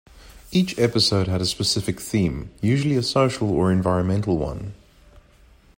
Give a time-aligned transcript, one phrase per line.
[0.51, 4.73] Each episode had a specific theme, usually a social or environmental one.